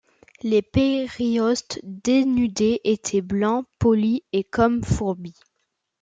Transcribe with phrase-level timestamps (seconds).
[0.41, 5.37] Les périostes dénudés étaient blancs, polis, et comme fourbis.